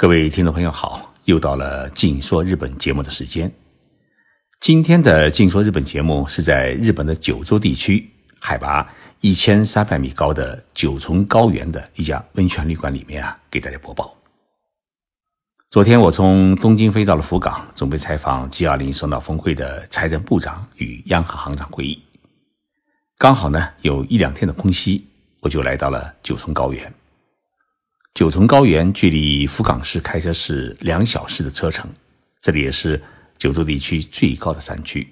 [0.00, 3.52] 各位听众朋友好，又到了《静说日本》节目的时间。
[4.60, 8.08] 今天的《静说日本》节目是在日本的九州地区，
[8.38, 8.88] 海拔
[9.22, 14.16] 一千三百米高的九重高原的一家温泉旅馆里面啊，给大家播报。
[15.68, 22.00] 昨天我从东京飞到了福冈，准备采访 G20 首脑峰会的财政部长与央行行长会议。
[23.18, 25.04] 刚好呢，有一两天的空隙，
[25.40, 26.94] 我就来到了九重高原。
[28.14, 31.88] 九重高原距离福冈市开车是两小时的车程，
[32.40, 33.00] 这里也是
[33.36, 35.06] 九州地区最高的山区。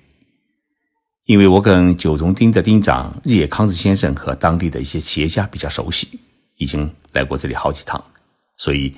[1.27, 6.19] 因为我跟九重町的町长日野康子先生和当地的一些企业家比较熟悉，
[6.57, 8.03] 已经来过这里好几趟，
[8.57, 8.93] 所以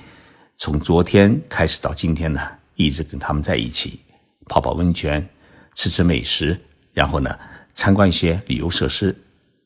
[0.57, 2.41] 从昨天开始到今天呢，
[2.77, 4.01] 一直跟他们在一起
[4.47, 5.27] 泡泡温泉、
[5.75, 6.59] 吃吃美食，
[6.95, 7.39] 然后呢
[7.75, 9.15] 参观一些旅游设施，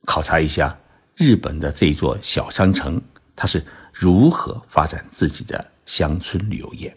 [0.05, 0.77] 考察一下
[1.15, 3.01] 日本的这一座小山城，
[3.37, 3.65] 它是。
[3.93, 6.97] 如何发展自己的乡村旅游业？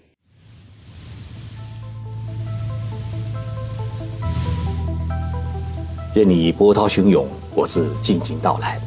[6.15, 8.79] 任你波涛汹涌，我自静静到来。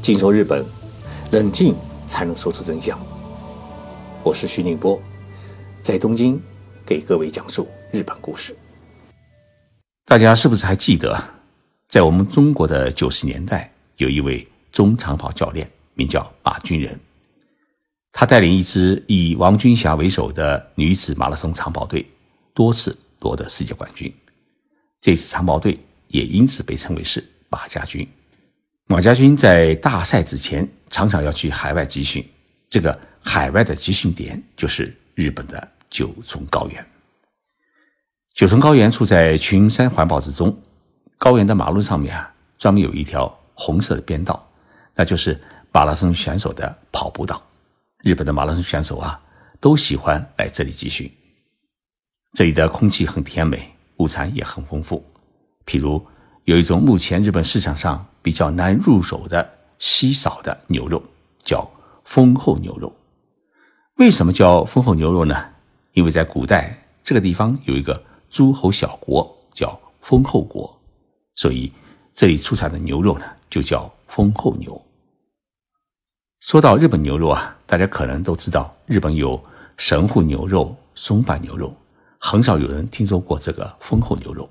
[0.00, 0.64] 静说日本，
[1.32, 1.74] 冷静
[2.06, 2.96] 才能说出真相。
[4.22, 5.02] 我是徐宁波，
[5.82, 6.40] 在东京
[6.86, 8.56] 给各位讲述日本故事。
[10.04, 11.20] 大家是不是还记得，
[11.88, 15.68] 在我们中国的九十年代，有一位中长跑教练？
[16.00, 16.98] 名叫马军人，
[18.10, 22.10] 他带领一支以王军霞为首的女子马拉松长跑队，
[22.54, 24.10] 多次夺得世界冠军。
[24.98, 28.08] 这支长跑队也因此被称为是马家军。
[28.86, 32.26] 马家军在大赛之前常常要去海外集训，
[32.70, 36.86] 这个海外的集训点就是日本的九重高原。
[38.32, 40.58] 九重高原处在群山环抱之中，
[41.18, 44.50] 高原的马路上面啊，专门有一条红色的边道，
[44.94, 45.38] 那就是。
[45.72, 47.40] 马拉松选手的跑步道，
[48.02, 49.20] 日本的马拉松选手啊，
[49.60, 51.10] 都喜欢来这里集训。
[52.32, 55.04] 这里的空气很甜美，物产也很丰富。
[55.64, 56.04] 譬如
[56.44, 59.48] 有一种目前日本市场上比较难入手的
[59.78, 61.00] 稀少的牛肉，
[61.44, 61.68] 叫
[62.04, 62.92] 丰厚牛肉。
[63.96, 65.36] 为什么叫丰厚牛肉呢？
[65.92, 70.80] 因为在古代这个地方有一个诸侯小国叫丰厚国，
[71.36, 71.72] 所以
[72.12, 74.80] 这里出产的牛肉呢就叫丰厚牛。
[76.40, 79.40] 说到日本牛肉啊，大家可能都知道，日本有
[79.76, 81.76] 神户牛肉、松阪牛肉，
[82.18, 84.48] 很少有人听说过这个丰厚牛肉。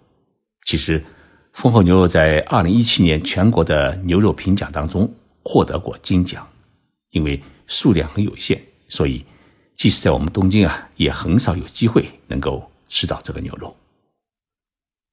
[0.65, 1.03] 其实，
[1.51, 5.11] 丰厚牛肉在二零一七年全国的牛肉评奖当中
[5.43, 6.47] 获得过金奖，
[7.09, 9.25] 因为数量很有限，所以
[9.73, 13.75] 即使在我们东京啊，也很少有机会能够吃到这个牛肉。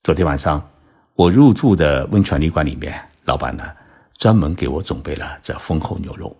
[0.02, 0.70] 昨天晚上，
[1.14, 3.64] 我入住的温泉旅馆里面，老板呢
[4.18, 6.36] 专门给我准备了这丰厚牛肉。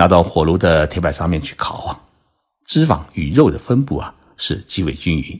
[0.00, 2.00] 拿到火炉的铁板上面去烤啊，
[2.64, 5.38] 脂肪与肉的分布啊是极为均匀，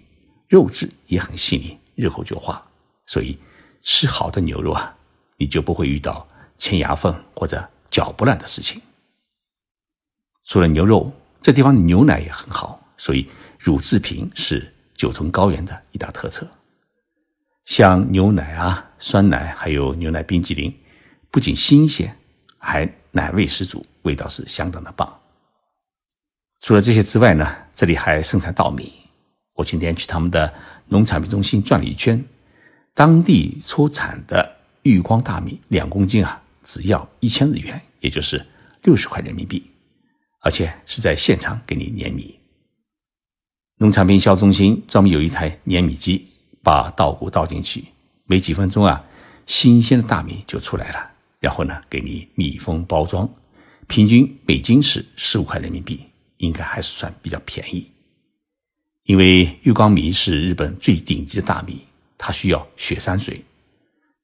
[0.49, 2.63] 肉质也很细腻，日后就化。
[3.07, 3.39] 所以
[3.81, 4.95] 吃好的牛肉啊，
[5.39, 6.29] 你就不会遇到
[6.59, 8.83] 牵牙缝或者嚼不烂的事情。
[10.45, 11.11] 除了牛肉，
[11.41, 13.27] 这地方牛奶也很好，所以
[13.59, 16.47] 乳制品是九重高原的一大特色。
[17.65, 20.71] 像牛奶啊、酸奶，还有牛奶冰激凌，
[21.31, 22.15] 不仅新鲜，
[22.59, 23.83] 还奶味十足。
[24.03, 25.21] 味道是相当的棒。
[26.61, 28.93] 除了这些之外呢，这里还生产稻米。
[29.55, 30.53] 我今天去他们的
[30.89, 32.23] 农产品中心转了一圈，
[32.95, 38.45] 当地出产的玉光大米两公斤啊，只要一千日元，也就是
[38.85, 39.71] 六十块人民币，
[40.41, 42.39] 而且是在现场给你碾米。
[43.77, 46.31] 农产品销中心专门有一台碾米机，
[46.63, 47.85] 把稻谷倒进去，
[48.25, 49.03] 没几分钟啊，
[49.47, 53.29] 新鲜的大米就出来了，然后呢，给你密封包装。
[53.91, 56.01] 平均每斤是十五块人民币，
[56.37, 57.91] 应该还是算比较便宜。
[59.03, 61.85] 因为玉光米是日本最顶级的大米，
[62.17, 63.45] 它需要雪山水。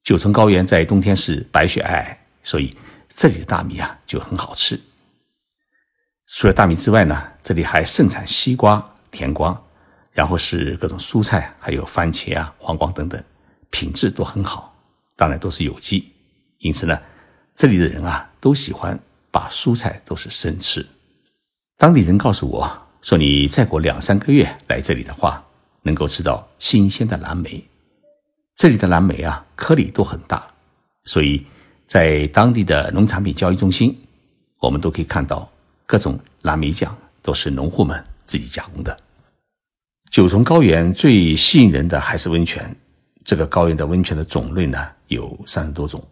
[0.04, 2.72] 九层高原在冬天是白雪皑皑，所以
[3.08, 4.80] 这里的大米啊就很好吃。
[6.28, 8.80] 除了大米之外呢，这里还盛产西瓜、
[9.10, 9.60] 甜瓜，
[10.12, 13.20] 然后是各种蔬菜，还有番茄啊、黄瓜等等，
[13.70, 14.72] 品质都很好，
[15.16, 16.12] 当然都是有机。
[16.58, 16.96] 因此呢，
[17.56, 18.96] 这里的人啊都喜欢。
[19.30, 20.84] 把蔬菜都是生吃。
[21.76, 25.44] 当地人告诉我说：“你再过两三个月来这里的话，
[25.82, 27.62] 能够吃到新鲜的蓝莓。
[28.54, 30.44] 这里的蓝莓啊，颗粒都很大，
[31.04, 31.44] 所以
[31.86, 33.96] 在当地的农产品交易中心，
[34.58, 35.46] 我们都可以看到
[35.84, 38.98] 各种蓝莓酱都是农户们自己加工的。”
[40.10, 42.74] 九重高原最吸引人的还是温泉。
[43.22, 46.02] 这个高原的温泉的种类呢，有三十多种。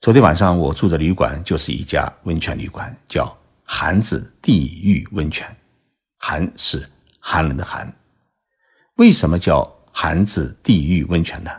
[0.00, 5.44] 昨天晚上我住的旅馆就是一家温泉旅馆，叫寒子地狱温泉。
[6.18, 7.92] 寒是寒冷的寒。
[8.94, 11.50] 为什么叫寒子地狱温泉呢？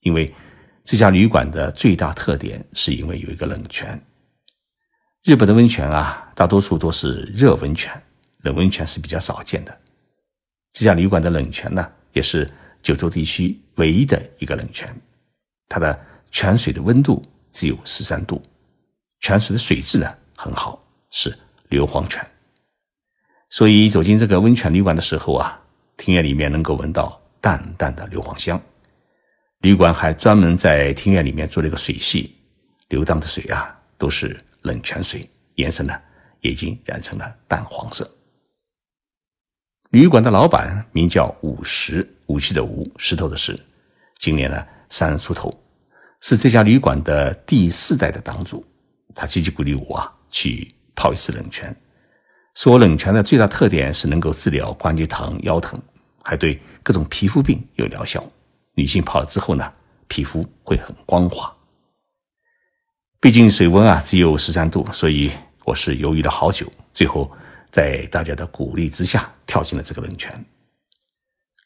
[0.00, 0.34] 因为
[0.82, 4.00] 这家旅馆的最大特点是因为有一个冷泉。
[5.22, 7.92] 日本的温泉啊，大多数都是热温泉，
[8.42, 9.80] 冷温泉是比较少见的。
[10.72, 12.50] 这家旅馆的冷泉呢，也是
[12.82, 14.92] 九州地区唯一的一个冷泉。
[15.68, 15.98] 它的
[16.32, 17.24] 泉水的温度
[17.58, 18.40] 只有十三度，
[19.18, 20.06] 泉水的水质呢
[20.36, 21.36] 很好，是
[21.70, 22.24] 硫磺泉。
[23.50, 25.60] 所以走进这个温泉旅馆的时候啊，
[25.96, 28.60] 庭院里面能够闻到淡淡的硫磺香。
[29.62, 32.36] 旅馆还专门在庭院里面做了一个水系，
[32.90, 36.00] 流荡的水啊都是冷泉水，颜色呢
[36.42, 38.08] 已经染成了淡黄色。
[39.90, 43.58] 旅馆的老板名叫武石，武器的武，石头的石，
[44.20, 45.52] 今年呢三十出头，
[46.20, 48.64] 是这家旅馆的第四代的档主。
[49.14, 51.74] 他积极鼓励我啊去泡一次冷泉，
[52.54, 55.80] 说冷泉的最大特点是能够治疗关节疼、腰疼，
[56.22, 58.24] 还对各种皮肤病有疗效。
[58.74, 59.72] 女性泡了之后呢，
[60.06, 61.52] 皮肤会很光滑。
[63.20, 65.32] 毕竟水温啊只有十三度，所以
[65.64, 67.28] 我是犹豫了好久，最后
[67.70, 70.44] 在大家的鼓励之下跳进了这个冷泉。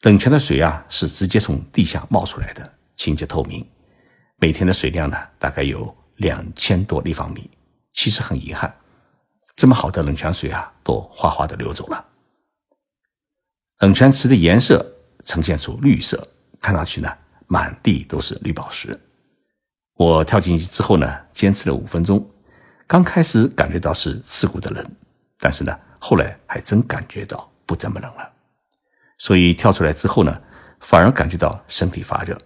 [0.01, 3.63] 冷泉的水啊是直接从地下冒出来的，清洁透明，
[4.37, 7.49] 每天的水量呢大概有两千多立方米。
[7.91, 8.73] 其实很遗憾，
[9.55, 12.05] 这么好的冷泉水啊都哗哗的流走了。
[13.79, 14.85] 冷泉池的颜色
[15.23, 16.27] 呈现出绿色。
[16.61, 17.13] 看上去呢，
[17.47, 18.97] 满地都是绿宝石。
[19.95, 22.25] 我跳进去之后呢，坚持了五分钟。
[22.87, 24.91] 刚开始感觉到是刺骨的冷，
[25.37, 28.33] 但是呢，后来还真感觉到不怎么冷了。
[29.17, 30.41] 所以跳出来之后呢，
[30.79, 32.39] 反而感觉到身体发热。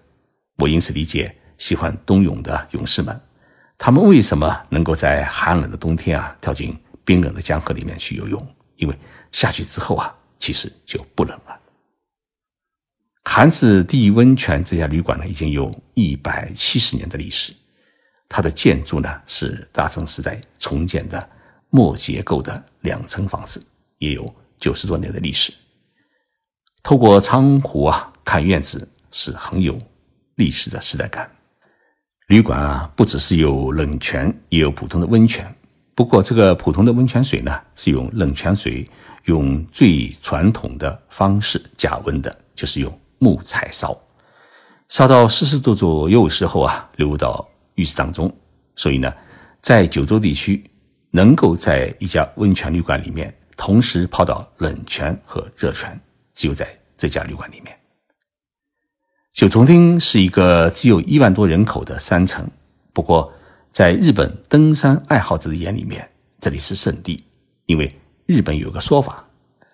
[0.58, 3.20] 我因此理解喜欢冬泳的勇士们，
[3.78, 8.56] 他们为什么能够在寒冷的冬天啊跳进冰冷的江河里面去游泳？
[8.76, 8.98] 因为
[9.32, 11.60] 下去之后啊，其实就不冷了。
[13.24, 17.54] 韩子地温泉这家旅馆呢，已经有一百七十年的历史。
[18.30, 21.30] 它的建筑呢是大正时代重建的
[21.70, 23.66] 木结构的两层房子，
[23.98, 25.54] 也有九十多年的历史。
[26.84, 29.78] 透过窗户啊看院子，是很有
[30.36, 31.30] 历史的时代感。
[32.28, 35.50] 旅馆啊不只是有冷泉，也有普通的温泉。
[35.96, 38.86] 不过这个普通的温泉水呢，是用冷泉水
[39.26, 43.00] 用最传统的方式加温的，就是用。
[43.20, 44.00] 木柴烧，
[44.90, 48.32] 烧到四十度左右时候啊，流入到浴室当中。
[48.76, 49.12] 所以呢，
[49.60, 50.70] 在九州地区，
[51.10, 56.00] 能够在一家温泉旅馆里面同时泡到冷泉和热泉，
[56.36, 57.76] 只有在这家旅馆里面。
[59.38, 62.50] 九重町是一个只有一万多人口的山城，
[62.92, 63.32] 不过
[63.72, 66.10] 在日本登山爱好者的眼里面，
[66.42, 67.24] 这里是圣地，
[67.68, 67.96] 因为
[68.26, 69.24] 日本有个说法，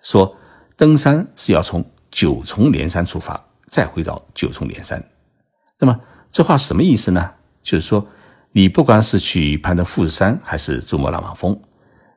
[0.02, 0.36] 说
[0.76, 1.82] 登山是要从。
[2.10, 5.04] 九重连山出发，再回到九重连山。
[5.80, 5.98] 那么
[6.30, 7.28] 这话什么意思呢？
[7.60, 8.06] 就是说，
[8.52, 11.60] 你不管是去攀登富士山，还是珠穆朗玛峰，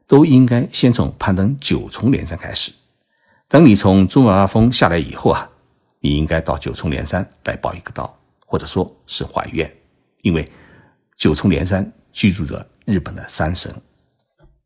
[0.06, 2.72] 都应该先从攀登九重连山开始。
[3.48, 5.50] 等你从珠穆朗玛峰下来以后啊，
[6.00, 9.72] 你应该到九重连山来报一个到，或者说是还愿，
[10.22, 10.50] 因为
[11.16, 13.74] 九重连山居住着日本的山神。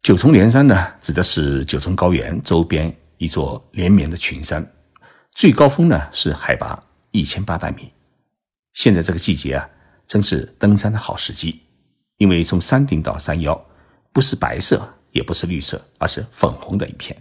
[0.01, 4.65] 九重连山呢，指的是九重高原周边一座连绵的群山。
[5.31, 6.77] 最高峰呢是海拔
[7.11, 7.91] 一千八百米，
[8.73, 9.69] 现在这个季节啊，
[10.07, 11.61] 正是登山的好时机。
[12.17, 13.65] 因为从山顶到山腰，
[14.11, 17.19] 不是白色，也不是绿色，而是粉红的一片。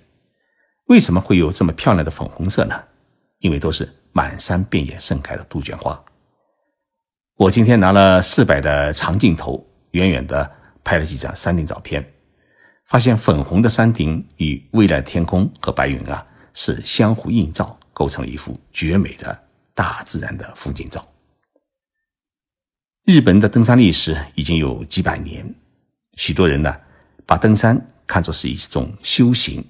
[0.86, 2.82] 为什么会有这么漂亮的粉红色呢？
[3.38, 6.02] 因为都是满山遍野盛开的杜鹃花。
[7.36, 10.50] 我今天拿了四百的长镜头，远远的
[10.84, 12.04] 拍了几张山顶照片，
[12.86, 17.76] 发现粉红的山顶与蔚蓝天空和白云啊，是相互映照。
[17.92, 19.38] 构成了一幅绝美的
[19.74, 21.06] 大自然的风景照。
[23.04, 25.54] 日本的登山历史已经有几百年，
[26.14, 26.74] 许多人呢
[27.26, 29.62] 把登山看作是一种修行。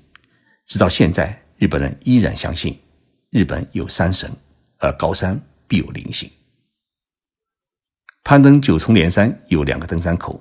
[0.64, 2.78] 直到现在，日本人依然相信
[3.30, 4.30] 日本有山神，
[4.78, 6.30] 而高山必有灵性。
[8.22, 10.40] 攀登九重连山有两个登山口，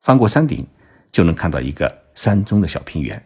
[0.00, 0.66] 翻过山顶
[1.12, 3.22] 就能看到一个山中的小平原，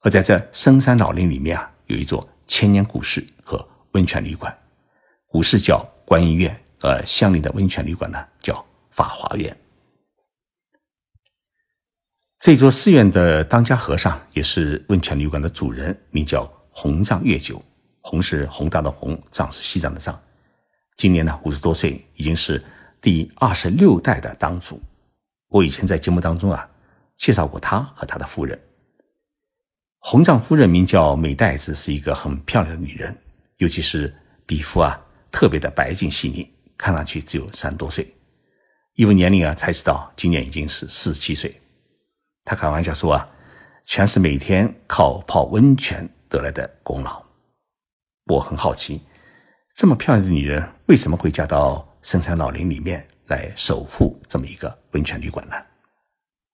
[0.00, 2.28] 而在这深山老林里面啊，有一座。
[2.46, 4.54] 千年古寺和温泉旅馆，
[5.26, 9.56] 古寺叫观音院，而相邻的温泉旅馆呢叫法华院。
[12.38, 17.60] 这座寺院的当家和尚也是温泉旅馆的主人，名叫弘藏月久。
[18.04, 20.18] 红是宏大的宏，藏是西藏的藏。
[20.94, 22.62] 今年呢五十多岁，已经是
[23.00, 24.80] 第二十六代的当主。
[25.48, 26.68] 我以前在节目当中啊
[27.16, 28.60] 介绍过他和他的夫人，
[30.00, 33.16] 红丈夫人名叫美代子，是一个很漂亮的女人，
[33.56, 35.00] 尤其是皮肤啊
[35.32, 36.46] 特别的白净细腻，
[36.76, 38.06] 看上去只有三十多岁。
[38.96, 41.58] 一问年龄啊，才知道今年已经是四十七岁。
[42.44, 43.26] 他开玩笑说啊，
[43.86, 47.23] 全是每天靠泡温泉得来的功劳。
[48.26, 49.02] 我很好奇，
[49.74, 55.54] 这么漂亮的女人为什么会嫁到深山老林里面来守护这么一个温泉旅馆呢？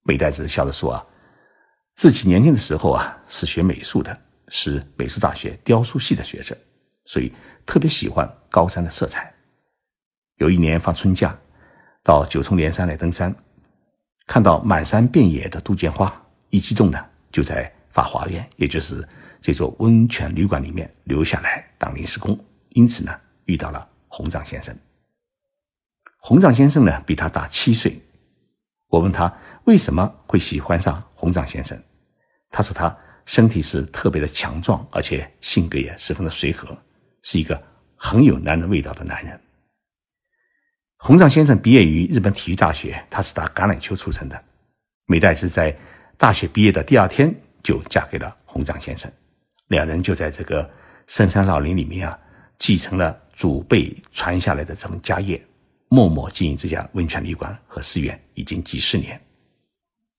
[0.03, 1.07] 美代子笑着说啊。
[1.95, 6.57] 自己年轻的时候啊，是学美术的，是美术大学雕塑系的学生，
[7.05, 7.31] 所以
[7.67, 9.33] 特别喜欢高山的色彩。
[10.37, 11.39] 有一年放春假，
[12.03, 13.35] 到九重连山来登山，
[14.27, 16.11] 看到满山遍野的杜鹃花，
[16.49, 16.99] 一激动呢，
[17.31, 19.07] 就在法华苑，也就是
[19.41, 22.39] 这座温泉旅馆里面留下来当临时工。
[22.71, 24.77] 因此呢，遇到了红藏先生。
[26.19, 28.01] 红藏先生呢，比他大七岁。
[28.89, 29.33] 我问他
[29.65, 31.81] 为什么会喜欢上红藏先生。
[32.51, 36.77] 他说他身体是特别的强壮，而且性格也十分的随和，
[37.23, 37.61] 是一个
[37.97, 39.41] 很有男人味道的男人。
[40.97, 44.45] 红藏先生毕业于日本体育大学，他是打橄榄球出身的。
[45.07, 45.75] 美代子在
[46.19, 49.11] 大学毕业的第二天就嫁给了红藏先生，
[49.71, 50.69] 两人就在这个
[51.07, 52.19] 深山老林里面啊，
[52.59, 55.41] 继承了祖辈传下来的这份家业，
[55.89, 59.21] 默默经营这家温泉旅馆和寺院已经几十年。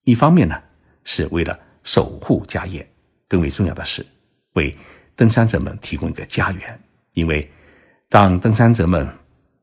[0.05, 0.57] 一方面呢，
[1.03, 2.89] 是为了守护家业，
[3.27, 4.05] 更为重要的是
[4.53, 4.75] 为
[5.17, 6.79] 登山者们提供一个家园。
[7.11, 7.51] 因为
[8.07, 9.05] 当登山者们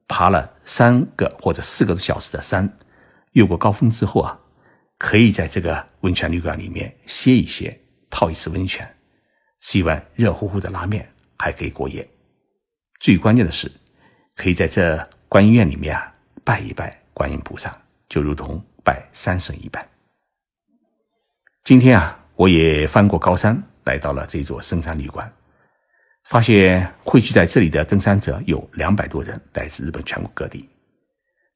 [0.07, 2.71] 爬了三个或者四个小时的山，
[3.33, 4.39] 越过高峰之后啊，
[4.99, 7.81] 可以在这个温泉旅馆里面歇一歇，
[8.11, 8.87] 泡一次温泉，
[9.61, 12.09] 吃一碗热乎乎的拉面，还可以过夜。
[13.01, 13.71] 最关键的是，
[14.35, 17.77] 可以在这观音院里面啊拜一拜观音菩萨，
[18.09, 19.87] 就如同拜山神一般。
[21.65, 25.31] 今天啊，我也翻过高山，来到了这座深山旅馆，
[26.25, 30.69] 发现汇聚在这里的登山者有两百多人，来自日本全国各地。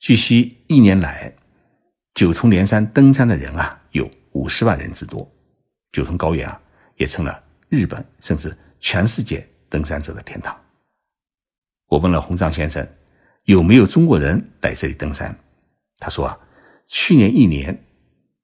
[0.00, 1.32] 据悉，一年来
[2.14, 5.26] 九重连山登山的人啊，有五十万人之多。
[5.92, 6.61] 九重高原啊，
[6.97, 7.42] 也成了
[7.73, 10.55] 日本甚至全世界登山者的天堂。
[11.87, 12.87] 我问了洪藏先生，
[13.45, 15.35] 有没有中国人来这里登山？
[15.99, 16.38] 他说啊，
[16.87, 17.83] 去年一年。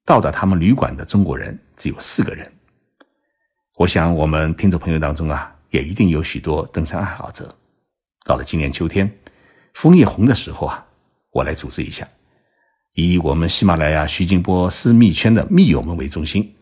[0.05, 2.51] 到达他们旅馆的中国人只有四个人。
[3.75, 7.55] 我想，我们听众朋友当中啊，也一定有许多登山爱好者。
[8.25, 9.07] 到了今年秋天，
[9.75, 10.83] 枫叶红的时候啊，
[11.31, 12.07] 我来组织一下，
[12.93, 16.55] 以我们喜马拉雅徐静波私密圈的密友们为中心，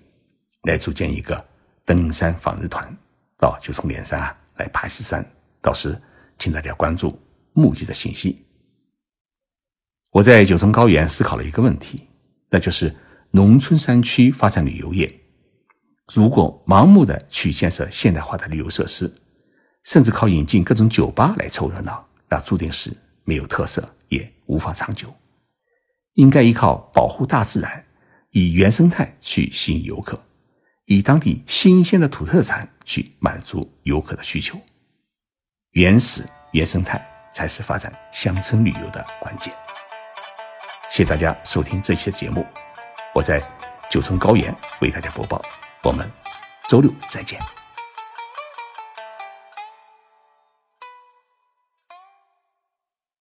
[0.64, 1.46] 来组建一个
[1.88, 2.96] 登山访日团，
[3.36, 5.26] 到九重连山啊来爬石山。
[5.60, 6.00] 到时，
[6.38, 7.20] 请大家关注
[7.54, 8.46] 目的的信息。
[10.12, 12.08] 我在九重高原思考了一个问题，
[12.50, 12.94] 那就是。
[13.32, 15.14] 农村山区发展旅游业，
[16.14, 19.14] 如果盲目的去建设现代化的旅游设施，
[19.84, 22.90] 甚至靠引进各种酒吧来凑热闹，那注定是
[23.26, 25.14] 没有特色，也无法长久。
[26.14, 27.86] 应该依靠保护大自然，
[28.32, 30.18] 以原生态去吸引游客，
[30.88, 34.58] 以当地新鲜的土特产去满足游客的需求。
[35.72, 39.54] 原始原生态才是发展乡村旅游的关键。
[40.90, 42.46] 谢谢大家收听这期的节目。
[43.14, 43.44] 我在
[43.90, 45.42] 九重高原为大家播报，
[45.84, 46.10] 我们
[46.70, 47.38] 周六再见。